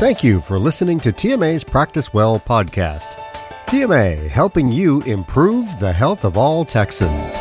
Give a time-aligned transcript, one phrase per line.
[0.00, 3.18] Thank you for listening to TMA's Practice Well podcast.
[3.66, 7.34] TMA, helping you improve the health of all Texans.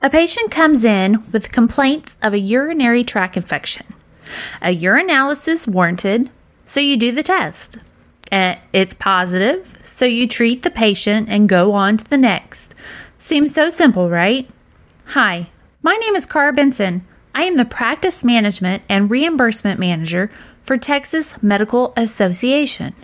[0.00, 3.86] A patient comes in with complaints of a urinary tract infection.
[4.62, 6.30] A urinalysis warranted,
[6.64, 7.78] so you do the test.
[8.30, 12.76] Uh, it's positive, so you treat the patient and go on to the next.
[13.26, 14.48] Seems so simple, right?
[15.06, 15.48] Hi,
[15.82, 17.04] my name is Cara Benson.
[17.34, 20.30] I am the Practice Management and Reimbursement Manager
[20.62, 22.94] for Texas Medical Association.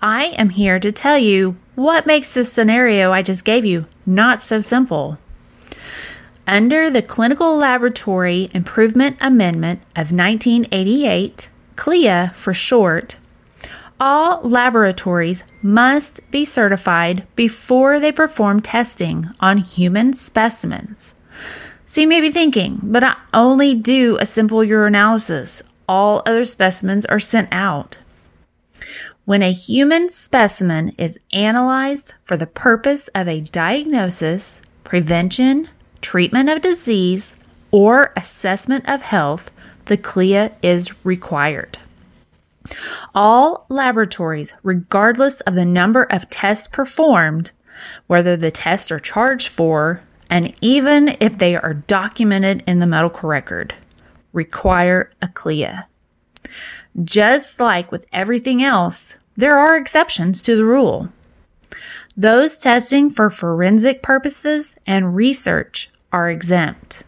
[0.00, 4.40] I am here to tell you what makes this scenario I just gave you not
[4.40, 5.18] so simple.
[6.46, 13.16] Under the Clinical Laboratory Improvement Amendment of 1988, CLIA for short,
[14.02, 21.14] all laboratories must be certified before they perform testing on human specimens.
[21.86, 25.62] So you may be thinking, but I only do a simple urinalysis.
[25.88, 27.98] All other specimens are sent out.
[29.24, 35.68] When a human specimen is analyzed for the purpose of a diagnosis, prevention,
[36.00, 37.36] treatment of disease,
[37.70, 39.52] or assessment of health,
[39.84, 41.78] the CLIA is required.
[43.14, 47.52] All laboratories, regardless of the number of tests performed,
[48.06, 53.28] whether the tests are charged for, and even if they are documented in the medical
[53.28, 53.74] record,
[54.32, 55.86] require a CLIA.
[57.02, 61.08] Just like with everything else, there are exceptions to the rule.
[62.16, 67.04] Those testing for forensic purposes and research are exempt.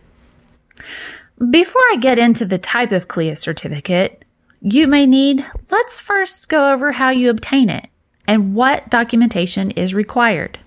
[1.51, 4.24] Before I get into the type of CLIA certificate
[4.65, 7.91] you may need, let's first go over how you obtain it
[8.27, 10.59] and what documentation is required.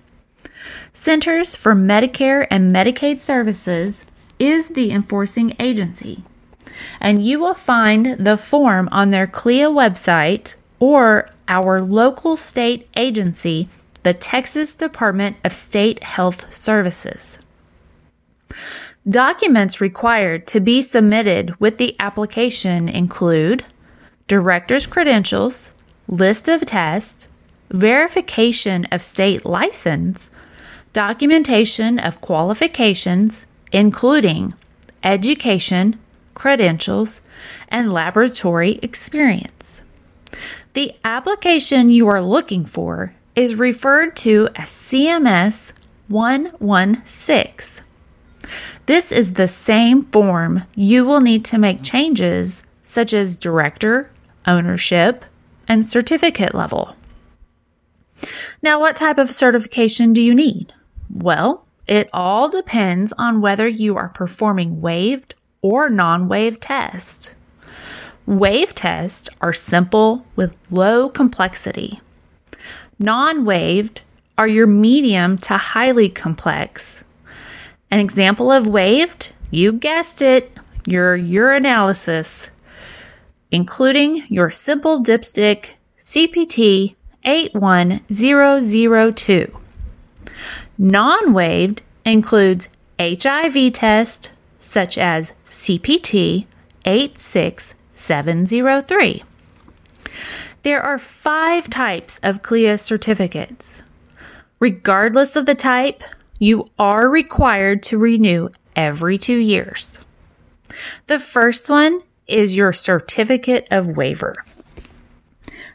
[0.92, 4.04] Centers for Medicare and Medicaid Services
[4.38, 6.22] is the enforcing agency,
[7.00, 13.68] and you will find the form on their CLIA website or our local state agency,
[14.04, 17.40] the Texas Department of State Health Services.
[19.08, 23.64] Documents required to be submitted with the application include
[24.28, 25.72] director's credentials,
[26.06, 27.28] list of tests,
[27.70, 30.30] verification of state license,
[30.92, 34.54] documentation of qualifications, including
[35.02, 35.98] education,
[36.34, 37.22] credentials,
[37.68, 39.82] and laboratory experience.
[40.74, 45.72] The application you are looking for is referred to as CMS
[46.08, 47.84] 116.
[48.86, 54.10] This is the same form you will need to make changes such as director,
[54.48, 55.24] ownership,
[55.68, 56.96] and certificate level.
[58.62, 60.72] Now, what type of certification do you need?
[61.08, 67.34] Well, it all depends on whether you are performing waived or non waived tests.
[68.26, 72.00] Wave tests are simple with low complexity.
[72.98, 74.02] Non waived
[74.36, 77.04] are your medium to highly complex
[77.90, 80.52] an example of waived, you guessed it,
[80.86, 82.50] your urinalysis,
[83.50, 85.70] including your simple dipstick
[86.04, 89.58] CPT 81002.
[90.78, 92.68] Non waived includes
[93.00, 96.44] HIV test such as CPT
[96.84, 99.24] 86703.
[100.62, 103.82] There are five types of CLIA certificates.
[104.60, 106.02] Regardless of the type,
[106.38, 109.98] you are required to renew every two years.
[111.06, 114.44] The first one is your certificate of waiver.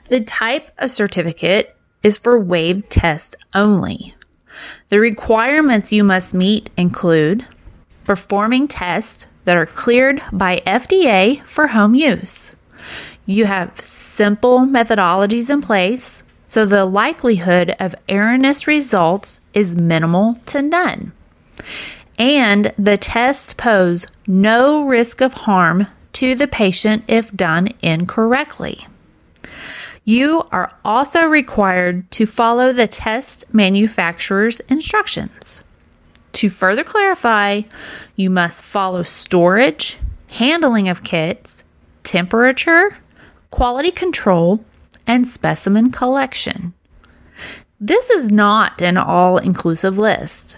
[0.10, 4.16] The type of certificate is for waived tests only.
[4.90, 7.48] The requirements you must meet include
[8.06, 12.52] performing tests that are cleared by FDA for home use.
[13.26, 20.62] You have simple methodologies in place so the likelihood of erroneous results is minimal to
[20.62, 21.12] none.
[22.20, 28.88] And the tests pose no risk of harm to the patient if done incorrectly.
[30.06, 35.64] You are also required to follow the test manufacturer's instructions.
[36.34, 37.62] To further clarify,
[38.16, 39.98] you must follow storage,
[40.32, 41.64] handling of kits,
[42.04, 42.98] temperature,
[43.52, 44.66] quality control,
[45.08, 46.74] and specimen collection.
[47.80, 50.58] This is not an all inclusive list.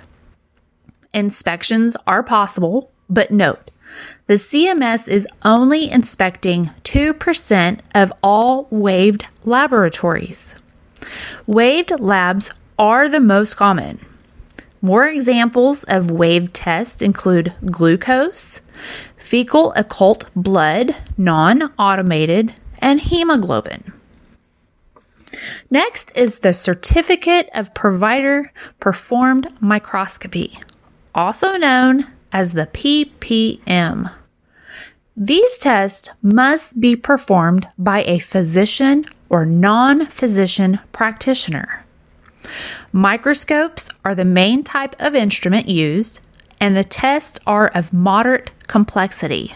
[1.14, 3.72] Inspections are possible, but note
[4.28, 10.56] the CMS is only inspecting 2% of all waived laboratories.
[11.46, 14.04] Waived labs are the most common.
[14.82, 18.62] More examples of waived tests include glucose,
[19.18, 23.94] fecal occult blood, non automated, and hemoglobin.
[25.70, 30.60] Next is the Certificate of Provider Performed Microscopy,
[31.14, 34.12] also known as the PPM.
[35.16, 41.86] These tests must be performed by a physician or non physician practitioner.
[42.92, 46.20] Microscopes are the main type of instrument used,
[46.60, 49.56] and the tests are of moderate complexity.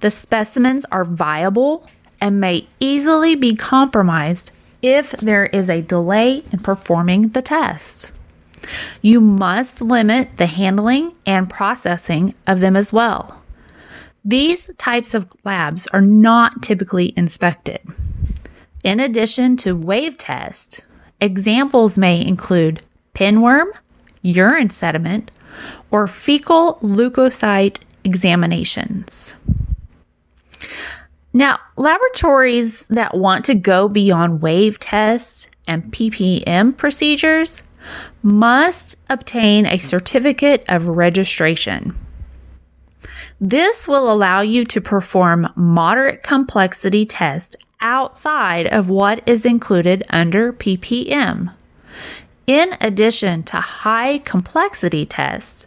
[0.00, 1.86] The specimens are viable
[2.22, 4.50] and may easily be compromised
[4.80, 8.12] if there is a delay in performing the test.
[9.00, 13.42] You must limit the handling and processing of them as well.
[14.24, 17.80] These types of labs are not typically inspected.
[18.84, 20.80] In addition to wave tests,
[21.20, 22.82] examples may include
[23.14, 23.66] pinworm,
[24.22, 25.30] urine sediment,
[25.90, 29.34] or fecal leukocyte examinations.
[31.32, 37.62] Now, laboratories that want to go beyond wave tests and PPM procedures
[38.22, 41.96] must obtain a certificate of registration.
[43.40, 50.52] This will allow you to perform moderate complexity tests outside of what is included under
[50.52, 51.52] PPM,
[52.46, 55.66] in addition to high complexity tests,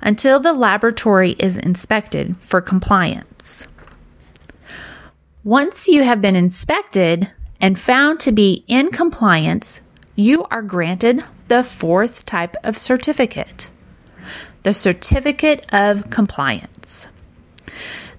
[0.00, 3.66] until the laboratory is inspected for compliance.
[5.42, 9.80] Once you have been inspected and found to be in compliance,
[10.14, 13.70] you are granted the fourth type of certificate
[14.64, 17.06] the Certificate of Compliance.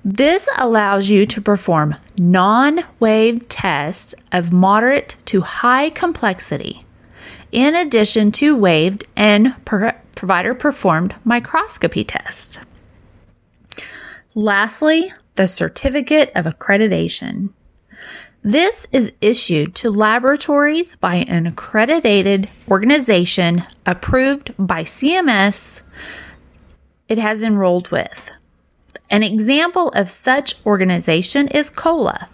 [0.03, 6.85] This allows you to perform non wave tests of moderate to high complexity,
[7.51, 12.57] in addition to waived and per- provider performed microscopy tests.
[14.33, 17.49] Lastly, the Certificate of Accreditation.
[18.43, 25.81] This is issued to laboratories by an accredited organization approved by CMS
[27.09, 28.31] it has enrolled with.
[29.09, 32.29] An example of such organization is COLA,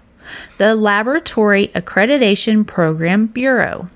[0.57, 3.89] the Laboratory Accreditation Program Bureau.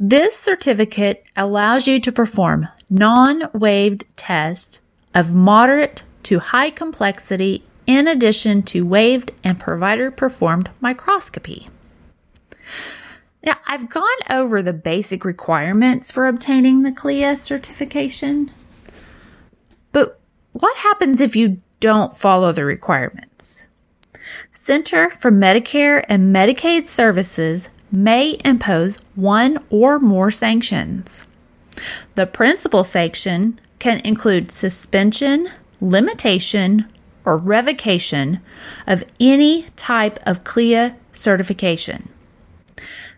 [0.00, 4.80] This certificate allows you to perform non waived tests
[5.14, 11.68] of moderate to high complexity in addition to waived and provider performed microscopy.
[13.42, 18.50] Now, I've gone over the basic requirements for obtaining the CLIA certification,
[19.92, 20.18] but
[20.52, 23.64] what happens if you don't follow the requirements?
[24.50, 31.24] Center for Medicare and Medicaid Services may impose one or more sanctions.
[32.14, 36.86] The principal sanction can include suspension, limitation,
[37.24, 38.40] or revocation
[38.86, 42.08] of any type of CLIA certification.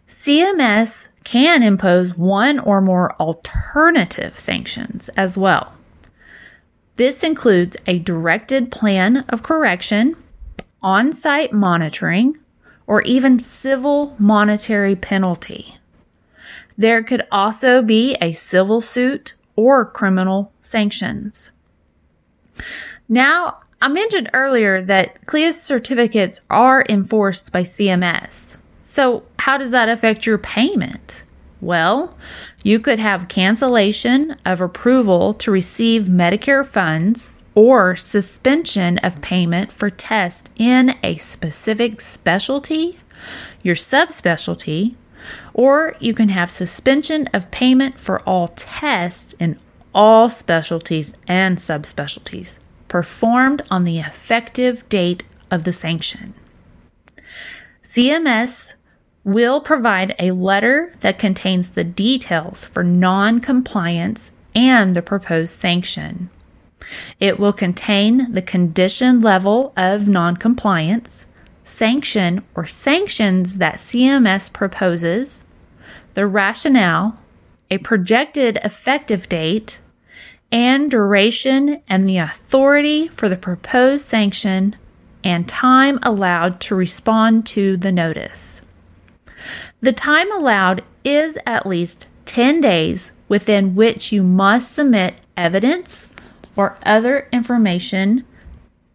[0.07, 5.73] CMS can impose one or more alternative sanctions as well.
[6.97, 10.17] This includes a directed plan of correction,
[10.83, 12.39] on site monitoring,
[12.87, 15.77] or even civil monetary penalty.
[16.79, 21.51] There could also be a civil suit or criminal sanctions.
[23.09, 28.57] Now, I mentioned earlier that CLIA certificates are enforced by CMS.
[28.85, 31.25] So, how does that affect your payment?
[31.61, 32.17] Well,
[32.63, 39.91] you could have cancellation of approval to receive Medicare funds or suspension of payment for
[39.91, 42.99] tests in a specific specialty,
[43.63, 44.95] your subspecialty,
[45.53, 49.59] or you can have suspension of payment for all tests in
[49.95, 52.59] all specialties and subspecialties
[52.97, 56.33] performed on the effective date of the sanction.
[57.83, 58.73] CMS
[59.23, 66.31] will provide a letter that contains the details for non compliance and the proposed sanction.
[67.21, 71.27] It will contain the condition level of non compliance,
[71.65, 75.45] sanction or sanctions that CMS proposes,
[76.15, 77.15] the rationale,
[77.71, 79.81] a projected effective date,
[80.53, 84.77] and duration and the authority for the proposed sanction
[85.25, 88.63] and time allowed to respond to the notice.
[89.81, 96.09] The time allowed is at least 10 days within which you must submit evidence
[96.55, 98.25] or other information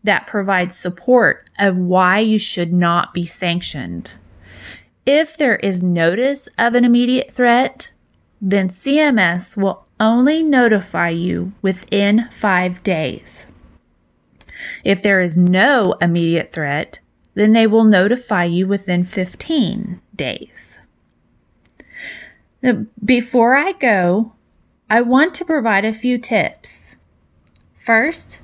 [0.03, 4.13] that provides support of why you should not be sanctioned.
[5.05, 7.91] If there is notice of an immediate threat,
[8.41, 13.46] then CMS will only notify you within five days.
[14.84, 17.00] If there is no immediate threat,
[17.36, 20.81] then they will notify you within 15 days.
[22.62, 24.34] Now, before I go,
[24.89, 26.98] I want to provide a few tips.
[27.75, 28.39] First,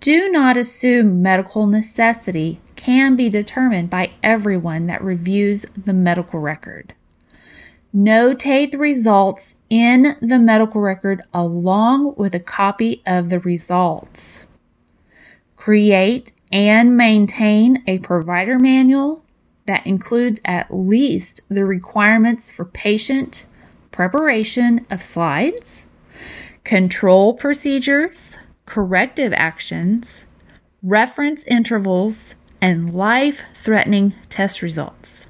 [0.00, 6.94] do not assume medical necessity can be determined by everyone that reviews the medical record.
[7.94, 14.44] Notate the results in the medical record along with a copy of the results.
[15.56, 19.22] Create and maintain a provider manual
[19.66, 23.44] that includes at least the requirements for patient
[23.90, 25.86] preparation of slides,
[26.64, 30.24] control procedures, corrective actions,
[30.82, 35.26] reference intervals, and life threatening test results.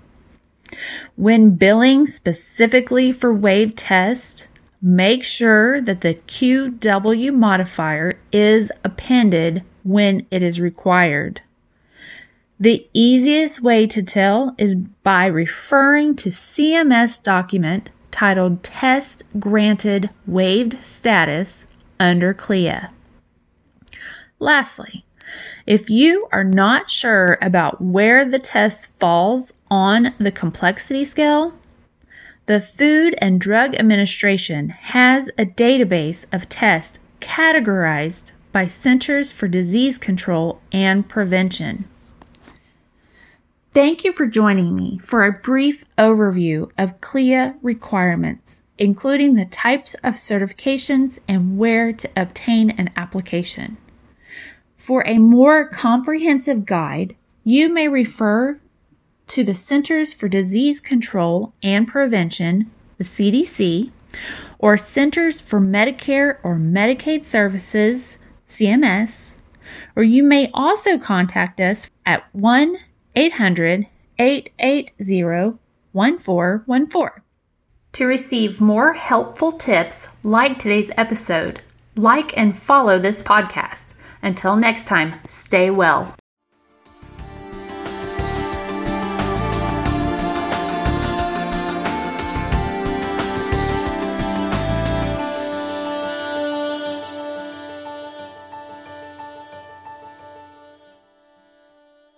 [1.17, 4.47] When billing specifically for wave test,
[4.81, 11.41] make sure that the QW modifier is appended when it is required.
[12.61, 20.83] The easiest way to tell is by referring to CMS document titled Test Granted Waived
[20.83, 21.69] Status
[22.01, 22.91] under CLIA.
[24.41, 25.05] Lastly,
[25.67, 31.55] if you are not sure about where the test falls on the complexity scale,
[32.47, 39.99] the Food and Drug Administration has a database of tests categorized by Centers for Disease
[39.99, 41.87] Control and Prevention.
[43.73, 49.95] Thank you for joining me for a brief overview of CLIA requirements, including the types
[50.03, 53.77] of certifications and where to obtain an application.
[54.77, 58.59] For a more comprehensive guide, you may refer
[59.29, 63.91] to the Centers for Disease Control and Prevention, the CDC,
[64.59, 69.37] or Centers for Medicare or Medicaid Services, CMS,
[69.95, 72.79] or you may also contact us at 1
[73.15, 73.87] 800
[74.19, 75.59] 880
[75.93, 77.23] 1414.
[77.93, 81.63] To receive more helpful tips like today's episode,
[81.97, 83.95] like and follow this podcast.
[84.23, 86.15] Until next time, stay well.